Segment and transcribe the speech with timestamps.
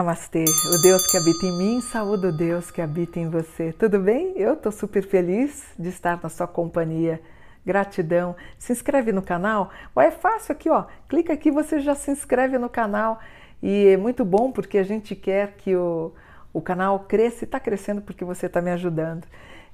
[0.00, 3.70] Namastê, o Deus que habita em mim, saúde o Deus que habita em você.
[3.70, 4.32] Tudo bem?
[4.34, 7.20] Eu estou super feliz de estar na sua companhia.
[7.66, 8.34] Gratidão.
[8.58, 9.70] Se inscreve no canal.
[9.94, 10.86] é fácil aqui, ó.
[11.06, 13.20] Clica aqui, você já se inscreve no canal.
[13.62, 16.14] E é muito bom porque a gente quer que o,
[16.50, 19.26] o canal cresça e está crescendo porque você está me ajudando.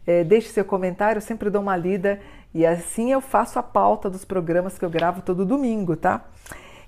[0.05, 2.21] É, deixe seu comentário, eu sempre dou uma lida
[2.53, 6.25] e assim eu faço a pauta dos programas que eu gravo todo domingo, tá?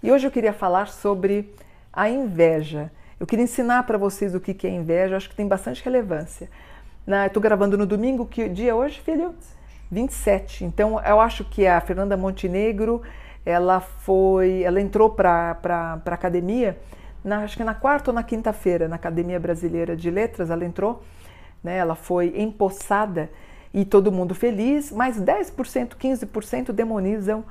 [0.03, 1.55] E hoje eu queria falar sobre
[1.93, 2.91] a inveja.
[3.21, 6.49] Eu queria ensinar para vocês o que é inveja, acho que tem bastante relevância.
[7.27, 9.35] Estou gravando no domingo, que dia é hoje, filho?
[9.91, 10.65] 27.
[10.65, 13.03] Então, eu acho que a Fernanda Montenegro,
[13.45, 16.79] ela foi, ela entrou para a academia,
[17.25, 21.03] na, acho que na quarta ou na quinta-feira, na Academia Brasileira de Letras, ela entrou,
[21.65, 23.29] né, ela foi empossada
[23.75, 27.45] e todo mundo feliz, mas 10%, 15% demonizam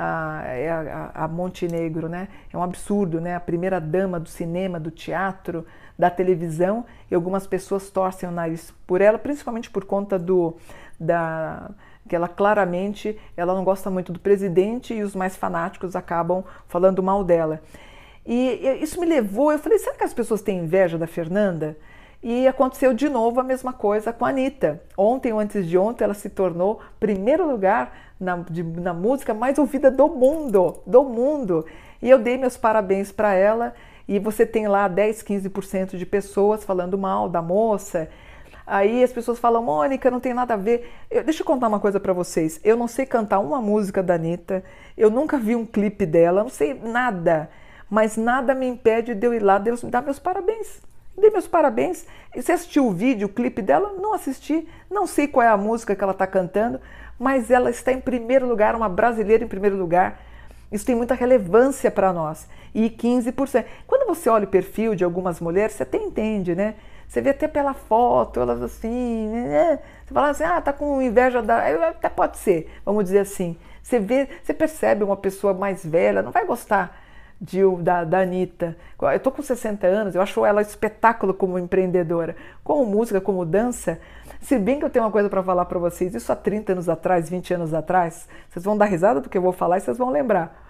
[0.00, 2.28] a, a, a, Montenegro, né?
[2.52, 3.34] É um absurdo, né?
[3.34, 5.66] A primeira dama do cinema, do teatro,
[5.98, 10.56] da televisão, e algumas pessoas torcem o nariz por ela, principalmente por conta do
[11.00, 11.70] da
[12.08, 17.02] que ela claramente ela não gosta muito do presidente e os mais fanáticos acabam falando
[17.02, 17.60] mal dela.
[18.24, 21.76] E, e isso me levou, eu falei, será que as pessoas têm inveja da Fernanda?
[22.22, 24.82] E aconteceu de novo a mesma coisa com a Anitta.
[24.96, 29.58] Ontem ou antes de ontem ela se tornou primeiro lugar na, de, na música mais
[29.58, 31.64] ouvida do mundo, do mundo.
[32.02, 33.74] E eu dei meus parabéns para ela
[34.06, 38.08] e você tem lá 10, 15% de pessoas falando mal da moça.
[38.66, 40.90] Aí as pessoas falam, Mônica, não tem nada a ver.
[41.10, 42.60] Eu, deixa eu contar uma coisa para vocês.
[42.62, 44.62] Eu não sei cantar uma música da Anitta,
[44.96, 47.50] eu nunca vi um clipe dela, não sei nada.
[47.88, 50.87] Mas nada me impede de eu ir lá Deus me dar meus parabéns.
[51.18, 52.06] Dei meus parabéns.
[52.34, 53.92] Você assistiu o vídeo, o clipe dela?
[54.00, 54.68] Não assisti.
[54.90, 56.80] Não sei qual é a música que ela está cantando,
[57.18, 60.20] mas ela está em primeiro lugar, uma brasileira em primeiro lugar.
[60.70, 62.46] Isso tem muita relevância para nós.
[62.74, 63.64] E 15%.
[63.86, 66.74] Quando você olha o perfil de algumas mulheres, você até entende, né?
[67.08, 69.80] Você vê até pela foto, elas assim, né?
[70.04, 71.88] Você fala assim, ah, tá com inveja da.
[71.88, 73.56] Até pode ser, vamos dizer assim.
[73.82, 77.07] Você vê, você percebe uma pessoa mais velha, não vai gostar
[77.40, 78.76] de, da, da Anitta.
[79.00, 84.00] Eu tô com 60 anos, eu acho ela espetáculo como empreendedora, como música, como dança.
[84.40, 86.88] Se bem que eu tenho uma coisa para falar para vocês, isso há 30 anos
[86.88, 90.10] atrás, 20 anos atrás, vocês vão dar risada porque eu vou falar e vocês vão
[90.10, 90.66] lembrar.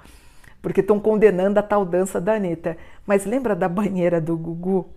[0.61, 2.77] Porque estão condenando a tal dança da Anitta.
[3.07, 4.89] Mas lembra da banheira do Gugu?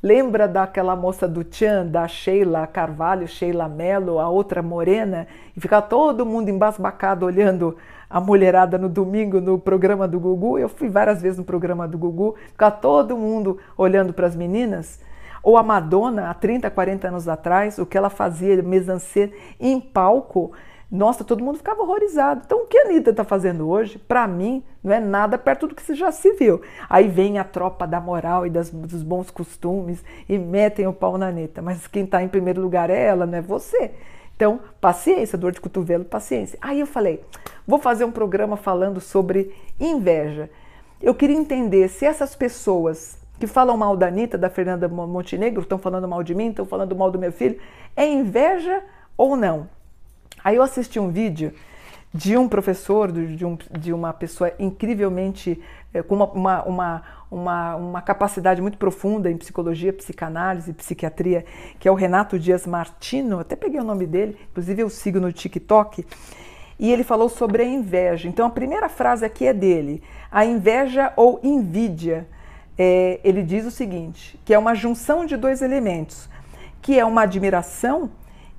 [0.00, 5.26] Lembra daquela moça do Tchan, da Sheila Carvalho, Sheila Mello, a outra morena?
[5.56, 7.76] E ficar todo mundo embasbacado olhando
[8.08, 10.58] a mulherada no domingo no programa do Gugu.
[10.58, 15.00] Eu fui várias vezes no programa do Gugu, ficar todo mundo olhando para as meninas.
[15.42, 20.52] Ou a Madonna, há 30, 40 anos atrás, o que ela fazia, mesancê em palco,
[20.90, 22.42] nossa, todo mundo ficava horrorizado.
[22.46, 25.74] Então, o que a Anitta está fazendo hoje, para mim, não é nada perto do
[25.74, 26.62] que já se viu.
[26.88, 31.18] Aí vem a tropa da moral e das, dos bons costumes e metem o pau
[31.18, 31.60] na Anitta.
[31.60, 33.92] Mas quem está em primeiro lugar é ela, não é você.
[34.38, 36.56] Então, paciência, dor de cotovelo, paciência.
[36.62, 37.24] Aí eu falei,
[37.66, 40.48] vou fazer um programa falando sobre inveja.
[41.02, 45.76] Eu queria entender se essas pessoas que falam mal da Anitta, da Fernanda Montenegro, estão
[45.76, 47.58] falando mal de mim, estão falando mal do meu filho,
[47.96, 48.80] é inveja
[49.16, 49.68] ou não?
[50.44, 51.52] Aí eu assisti um vídeo
[52.18, 55.62] de um professor, de, um, de uma pessoa incrivelmente
[55.94, 61.44] é, com uma, uma, uma, uma, capacidade muito profunda em psicologia, psicanálise, psiquiatria,
[61.78, 65.32] que é o Renato Dias Martino, até peguei o nome dele, inclusive eu sigo no
[65.32, 66.04] TikTok,
[66.76, 68.28] e ele falou sobre a inveja.
[68.28, 72.26] Então a primeira frase aqui é dele: a inveja ou invídia.
[72.76, 76.28] É, ele diz o seguinte: que é uma junção de dois elementos,
[76.82, 78.10] que é uma admiração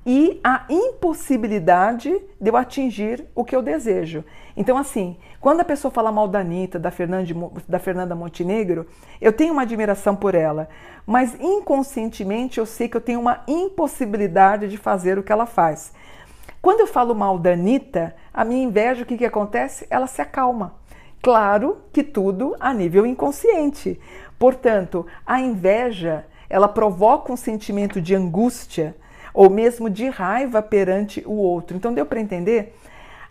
[0.04, 4.24] e a impossibilidade de eu atingir o que eu desejo.
[4.56, 7.34] Então, assim, quando a pessoa fala mal da Anitta, da, Fernande,
[7.68, 8.86] da Fernanda Montenegro,
[9.20, 10.68] eu tenho uma admiração por ela,
[11.06, 15.92] mas inconscientemente eu sei que eu tenho uma impossibilidade de fazer o que ela faz.
[16.60, 19.86] Quando eu falo mal da Anitta, a minha inveja, o que, que acontece?
[19.88, 20.74] Ela se acalma.
[21.22, 24.00] Claro que tudo a nível inconsciente.
[24.38, 28.94] Portanto, a inveja, ela provoca um sentimento de angústia,
[29.32, 31.76] ou mesmo de raiva perante o outro.
[31.76, 32.74] Então deu para entender?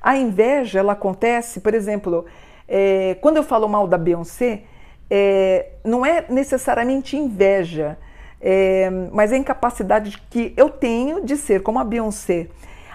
[0.02, 2.26] A inveja ela acontece, por exemplo,
[2.68, 4.64] é, quando eu falo mal da Beyoncé,
[5.10, 7.98] é, não é necessariamente inveja,
[8.40, 12.48] é, mas é a incapacidade que eu tenho de ser como a Beyoncé.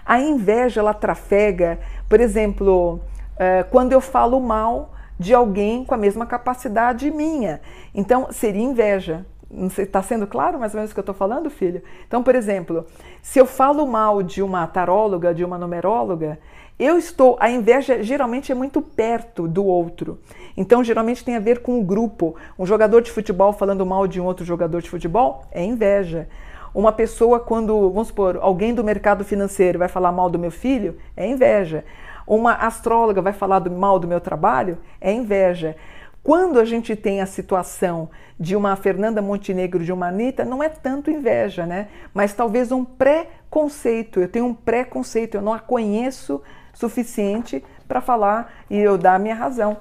[0.06, 1.78] A inveja ela trafega,
[2.08, 3.00] por exemplo,
[3.36, 7.60] é, quando eu falo mal de alguém com a mesma capacidade minha.
[7.94, 9.24] Então seria inveja
[9.56, 11.82] Não sei, está sendo claro mais ou menos o que eu estou falando, filho?
[12.06, 12.84] Então, por exemplo,
[13.22, 16.38] se eu falo mal de uma taróloga, de uma numeróloga,
[16.78, 17.36] eu estou.
[17.38, 20.18] A inveja geralmente é muito perto do outro.
[20.56, 22.34] Então, geralmente tem a ver com o grupo.
[22.58, 26.28] Um jogador de futebol falando mal de um outro jogador de futebol é inveja.
[26.74, 30.98] Uma pessoa, quando, vamos supor, alguém do mercado financeiro vai falar mal do meu filho,
[31.16, 31.84] é inveja.
[32.26, 35.76] Uma astróloga vai falar do mal do meu trabalho, é inveja.
[36.24, 38.08] Quando a gente tem a situação
[38.40, 41.88] de uma Fernanda Montenegro, de uma Anitta, não é tanto inveja, né?
[42.14, 44.20] Mas talvez um preconceito.
[44.20, 46.42] Eu tenho um preconceito, eu não a conheço
[46.72, 49.76] suficiente para falar e eu dar a minha razão.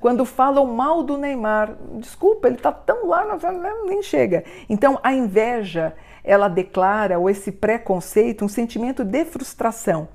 [0.00, 3.38] Quando falam mal do Neymar, desculpa, ele está tão lá,
[3.86, 4.44] nem chega.
[4.66, 10.08] Então a inveja, ela declara, ou esse preconceito, um sentimento de frustração.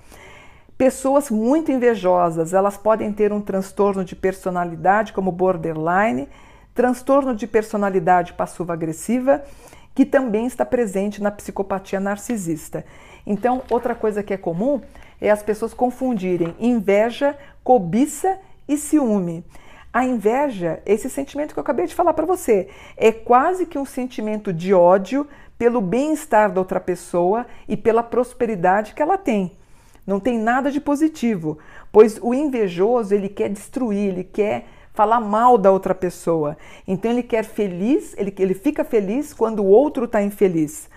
[0.79, 6.29] Pessoas muito invejosas, elas podem ter um transtorno de personalidade como borderline,
[6.73, 9.43] transtorno de personalidade passiva-agressiva,
[9.93, 12.85] que também está presente na psicopatia narcisista.
[13.27, 14.79] Então, outra coisa que é comum
[15.19, 19.43] é as pessoas confundirem inveja, cobiça e ciúme.
[19.91, 23.83] A inveja, esse sentimento que eu acabei de falar para você, é quase que um
[23.83, 25.27] sentimento de ódio
[25.57, 29.58] pelo bem-estar da outra pessoa e pela prosperidade que ela tem.
[30.09, 31.59] Não tem nada de positivo,
[31.91, 36.57] pois o invejoso ele quer destruir, ele quer falar mal da outra pessoa.
[36.87, 40.89] Então ele quer feliz, ele, ele fica feliz quando o outro está infeliz.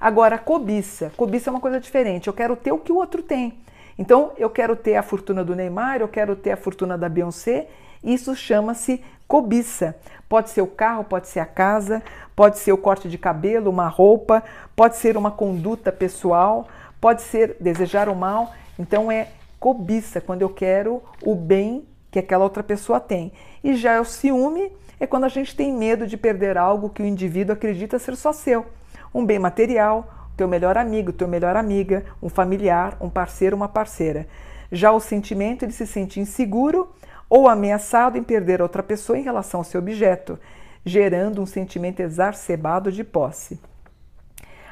[0.00, 1.10] Agora, cobiça.
[1.16, 2.28] Cobiça é uma coisa diferente.
[2.28, 3.58] Eu quero ter o que o outro tem.
[3.98, 7.66] Então, eu quero ter a fortuna do Neymar, eu quero ter a fortuna da Beyoncé
[8.02, 9.94] isso chama-se cobiça.
[10.28, 12.02] Pode ser o carro, pode ser a casa,
[12.34, 14.42] pode ser o corte de cabelo, uma roupa,
[14.74, 16.66] pode ser uma conduta pessoal,
[17.02, 18.54] pode ser desejar o mal.
[18.78, 19.26] Então é
[19.58, 23.32] cobiça, quando eu quero o bem que aquela outra pessoa tem.
[23.62, 24.70] E já o ciúme
[25.00, 28.32] é quando a gente tem medo de perder algo que o indivíduo acredita ser só
[28.32, 28.66] seu.
[29.12, 34.28] Um bem material, teu melhor amigo, teu melhor amiga, um familiar, um parceiro, uma parceira.
[34.70, 36.94] Já o sentimento de se sentir inseguro
[37.28, 40.38] ou ameaçado em perder outra pessoa em relação ao seu objeto,
[40.84, 43.60] gerando um sentimento exacerbado de posse.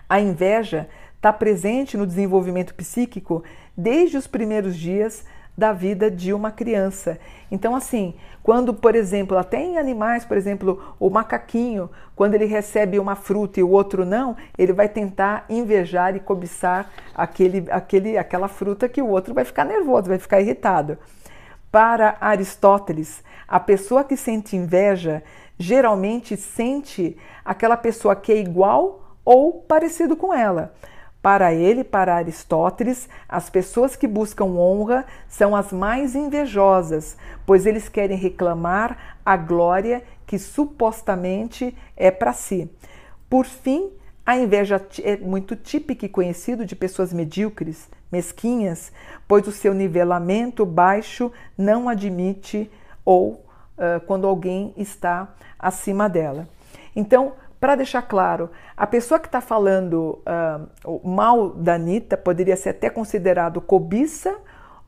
[0.09, 0.89] A inveja
[1.21, 3.45] está presente no desenvolvimento psíquico
[3.77, 5.23] desde os primeiros dias
[5.57, 7.19] da vida de uma criança.
[7.51, 12.99] Então, assim, quando, por exemplo, até em animais, por exemplo, o macaquinho, quando ele recebe
[12.99, 18.49] uma fruta e o outro não, ele vai tentar invejar e cobiçar aquele, aquele, aquela
[18.49, 20.97] fruta que o outro vai ficar nervoso, vai ficar irritado.
[21.71, 25.23] Para Aristóteles, a pessoa que sente inveja
[25.59, 27.15] geralmente sente
[27.45, 30.73] aquela pessoa que é igual ou parecido com ela.
[31.23, 37.89] Para ele, para Aristóteles, as pessoas que buscam honra são as mais invejosas, pois eles
[37.91, 42.71] querem reclamar a glória que supostamente é para si.
[43.29, 43.91] Por fim,
[44.25, 48.91] a inveja é muito típica e conhecido de pessoas medíocres, mesquinhas,
[49.29, 52.71] pois o seu nivelamento baixo não admite
[53.05, 56.49] ou uh, quando alguém está acima dela.
[56.95, 60.19] Então, para deixar claro, a pessoa que está falando
[60.87, 64.35] uh, mal da Anitta poderia ser até considerado cobiça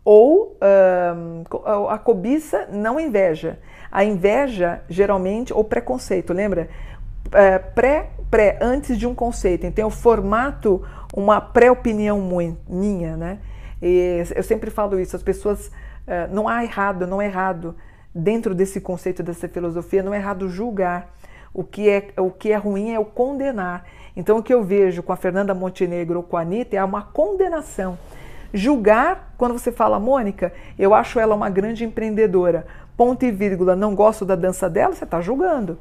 [0.04, 3.58] ou uh, a cobiça não inveja.
[3.90, 6.68] A inveja, geralmente, ou preconceito, lembra?
[7.30, 9.66] É, pré, pré, antes de um conceito.
[9.66, 10.82] Então, eu formato
[11.14, 12.18] uma pré-opinião
[12.68, 13.38] minha, né?
[13.80, 15.70] E eu sempre falo isso, as pessoas,
[16.06, 17.76] é, não há errado, não é errado,
[18.14, 21.12] dentro desse conceito, dessa filosofia, não é errado julgar.
[21.54, 23.84] O que é, o que é ruim é o condenar.
[24.16, 27.02] Então, o que eu vejo com a Fernanda Montenegro ou com a Anitta é uma
[27.02, 27.98] condenação.
[28.54, 32.66] Julgar, quando você fala, Mônica, eu acho ela uma grande empreendedora,
[32.96, 35.78] ponto e vírgula, não gosto da dança dela, você está julgando.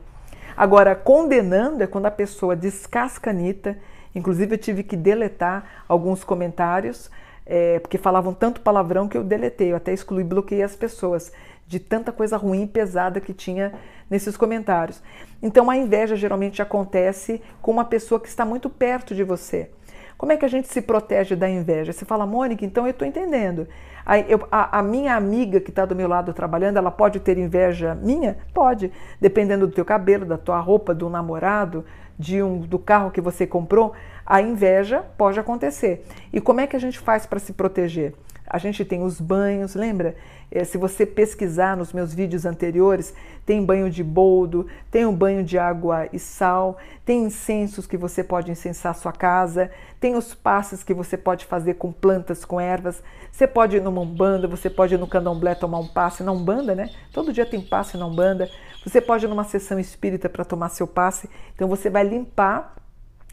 [0.56, 3.78] Agora, condenando é quando a pessoa descasca a Anitta.
[4.14, 7.10] Inclusive, eu tive que deletar alguns comentários,
[7.54, 9.74] é, porque falavam tanto palavrão que eu deletei.
[9.74, 11.34] Eu até excluí, bloqueei as pessoas
[11.68, 13.74] de tanta coisa ruim e pesada que tinha
[14.10, 15.04] nesses comentários.
[15.44, 19.70] Então, a inveja geralmente acontece com uma pessoa que está muito perto de você.
[20.18, 21.92] Como é que a gente se protege da inveja?
[21.92, 23.68] Você fala, Mônica, então eu estou entendendo.
[24.06, 27.38] A, eu, a, a, minha amiga que está do meu lado trabalhando, ela pode ter
[27.38, 28.38] inveja minha?
[28.54, 31.84] Pode, dependendo do teu cabelo, da tua roupa, do namorado,
[32.18, 33.94] de um, do carro que você comprou.
[34.32, 36.06] A inveja pode acontecer.
[36.32, 38.14] E como é que a gente faz para se proteger?
[38.48, 40.16] A gente tem os banhos, lembra?
[40.50, 43.14] É, se você pesquisar nos meus vídeos anteriores,
[43.46, 48.24] tem banho de boldo, tem um banho de água e sal, tem incensos que você
[48.24, 49.70] pode incensar sua casa,
[50.00, 53.04] tem os passes que você pode fazer com plantas, com ervas.
[53.34, 56.74] Você pode ir numa umbanda, você pode ir no candomblé tomar um passe na umbanda,
[56.74, 56.90] né?
[57.12, 58.50] Todo dia tem passe na umbanda.
[58.86, 61.30] Você pode ir numa sessão espírita para tomar seu passe.
[61.54, 62.81] Então você vai limpar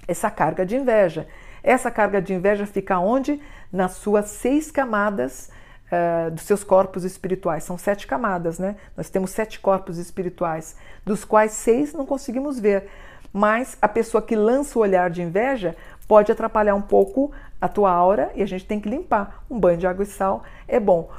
[0.08, 1.28] essa carga de inveja.
[1.62, 3.40] Essa carga de inveja fica onde?
[3.70, 5.50] Nas suas seis camadas
[5.92, 7.64] uh, dos seus corpos espirituais.
[7.64, 8.76] São sete camadas, né?
[8.96, 12.88] Nós temos sete corpos espirituais, dos quais seis não conseguimos ver.
[13.32, 17.90] Mas a pessoa que lança o olhar de inveja pode atrapalhar um pouco a tua
[17.90, 19.44] aura e a gente tem que limpar.
[19.50, 21.10] Um banho de água e sal é bom.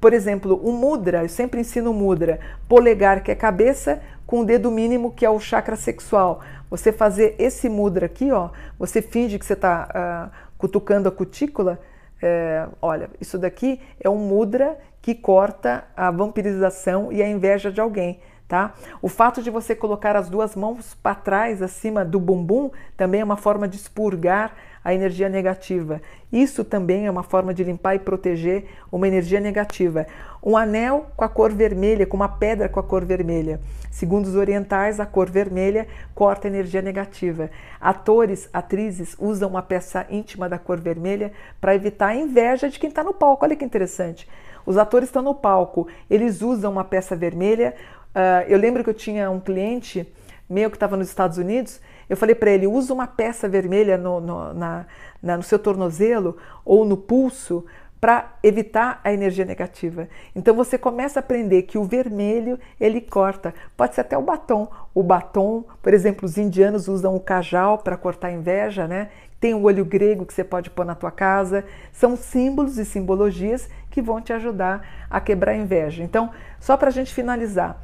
[0.00, 2.38] Por exemplo, o mudra, eu sempre ensino mudra,
[2.68, 6.40] polegar que é cabeça, com o dedo mínimo que é o chakra sexual.
[6.70, 11.12] Você fazer esse mudra aqui, ó, você finge que você está uh, ah, cutucando a
[11.12, 11.80] cutícula.
[12.20, 17.80] É, olha, isso daqui é um mudra que corta a vampirização e a inveja de
[17.80, 18.20] alguém.
[18.46, 18.74] Tá?
[19.02, 23.24] O fato de você colocar as duas mãos para trás, acima do bumbum, também é
[23.24, 24.54] uma forma de expurgar
[24.88, 26.00] a energia negativa.
[26.32, 30.06] Isso também é uma forma de limpar e proteger uma energia negativa.
[30.42, 33.60] Um anel com a cor vermelha, com uma pedra com a cor vermelha.
[33.90, 37.50] Segundo os orientais, a cor vermelha corta a energia negativa.
[37.80, 42.88] Atores, atrizes usam uma peça íntima da cor vermelha para evitar a inveja de quem
[42.88, 43.44] está no palco.
[43.44, 44.28] Olha que interessante.
[44.64, 47.74] Os atores estão no palco, eles usam uma peça vermelha
[48.18, 50.10] Uh, eu lembro que eu tinha um cliente
[50.48, 54.20] meu que estava nos Estados Unidos, eu falei para ele, usa uma peça vermelha no,
[54.20, 54.86] no, na,
[55.22, 57.64] na, no seu tornozelo ou no pulso
[58.00, 60.08] para evitar a energia negativa.
[60.34, 64.68] Então você começa a aprender que o vermelho ele corta, pode ser até o batom.
[64.94, 69.10] O batom, por exemplo, os indianos usam o cajal para cortar a inveja, né?
[69.40, 71.64] Tem o olho grego que você pode pôr na tua casa.
[71.92, 76.02] São símbolos e simbologias que vão te ajudar a quebrar a inveja.
[76.02, 77.80] Então, só para a gente finalizar,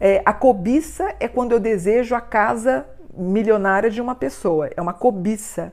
[0.00, 4.92] é, a cobiça é quando eu desejo a casa milionária de uma pessoa, é uma
[4.92, 5.72] cobiça.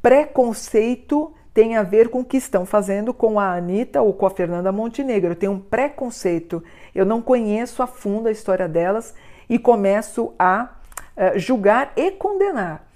[0.00, 4.30] Preconceito tem a ver com o que estão fazendo com a Anitta ou com a
[4.30, 5.32] Fernanda Montenegro.
[5.32, 6.62] Eu tenho um preconceito,
[6.94, 9.14] eu não conheço a fundo a história delas
[9.48, 10.68] e começo a
[11.16, 12.86] uh, julgar e condenar.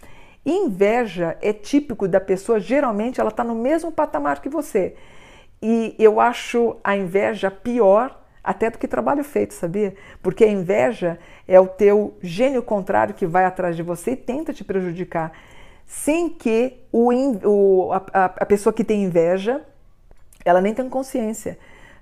[0.45, 4.95] Inveja é típico da pessoa, geralmente ela está no mesmo patamar que você.
[5.63, 8.20] E eu acho a inveja pior
[8.51, 9.95] até do que trabalho feito, sabia?
[10.21, 14.53] Porque a inveja é o teu gênio contrário que vai atrás de você e tenta
[14.53, 15.33] te prejudicar,
[15.87, 17.13] sem que o,
[17.45, 19.61] o a, a pessoa que tem inveja,
[20.45, 21.57] ela nem tem consciência.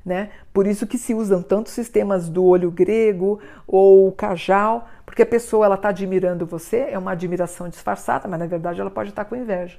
[0.04, 0.30] Né?
[0.50, 5.66] Por isso que se usam tantos sistemas do olho grego ou cajal, porque a pessoa
[5.66, 9.28] ela está admirando você, é uma admiração disfarçada, mas na verdade ela pode estar tá
[9.28, 9.78] com inveja.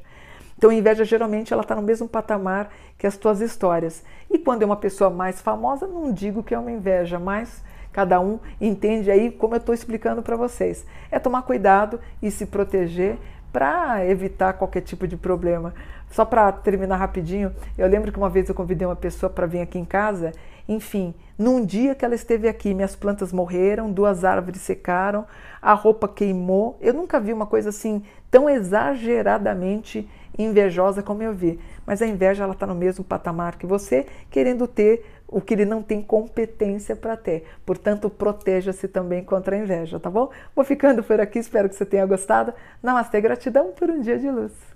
[0.60, 4.04] Então, a inveja geralmente ela está no mesmo patamar que as tuas histórias.
[4.30, 7.64] E quando é uma pessoa mais famosa, não digo que é uma inveja, mas
[7.94, 10.86] cada um entende aí como eu estou explicando para vocês.
[11.10, 13.18] É tomar cuidado e se proteger
[13.54, 15.74] para evitar qualquer tipo de problema.
[16.12, 19.62] Só para terminar rapidinho, eu lembro que uma vez eu convidei uma pessoa para vir
[19.62, 20.34] aqui em casa.
[20.70, 25.26] Enfim, num dia que ela esteve aqui, minhas plantas morreram, duas árvores secaram,
[25.60, 26.78] a roupa queimou.
[26.80, 30.08] Eu nunca vi uma coisa assim tão exageradamente
[30.38, 31.60] invejosa como eu vi.
[31.88, 35.66] Mas a inveja ela está no mesmo patamar que você, querendo ter o que ele
[35.66, 37.46] não tem competência para ter.
[37.66, 40.30] Portanto, proteja-se também contra a inveja, tá bom?
[40.56, 42.54] Vou ficando por aqui, espero que você tenha gostado.
[42.84, 44.69] Namastê, gratidão por um dia de luz.